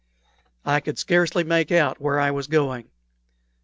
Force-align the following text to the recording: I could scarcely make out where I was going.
I 0.65 0.79
could 0.79 0.97
scarcely 0.97 1.43
make 1.43 1.71
out 1.71 2.01
where 2.01 2.19
I 2.19 2.31
was 2.31 2.47
going. 2.47 2.89